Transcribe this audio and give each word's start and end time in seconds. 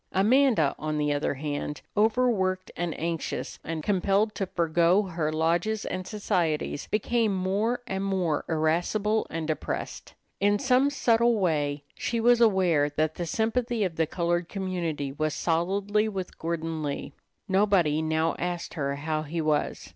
Amanda, 0.13 0.73
on 0.79 0.97
the 0.97 1.13
other 1.13 1.35
hand, 1.35 1.81
overworked 1.95 2.71
and 2.75 2.99
anxious, 2.99 3.59
and 3.63 3.83
compelled 3.83 4.33
to 4.33 4.47
forego 4.47 5.03
her 5.03 5.31
lodges 5.31 5.85
and 5.85 6.07
societies, 6.07 6.87
became 6.89 7.35
more 7.35 7.83
and 7.85 8.03
more 8.03 8.43
irascible 8.49 9.27
and 9.29 9.45
depressed. 9.47 10.15
In 10.39 10.57
some 10.57 10.89
subtle 10.89 11.37
way 11.37 11.83
she 11.93 12.19
was 12.19 12.41
aware 12.41 12.89
that 12.89 13.13
the 13.13 13.27
sympathy 13.27 13.83
of 13.83 13.95
the 13.95 14.07
colored 14.07 14.49
community 14.49 15.11
was 15.11 15.35
solidly 15.35 16.09
with 16.09 16.39
Gordon 16.39 16.81
Lee. 16.81 17.13
Nobody 17.47 18.01
now 18.01 18.33
asked 18.39 18.73
her 18.73 18.95
how 18.95 19.21
he 19.21 19.39
was. 19.39 19.87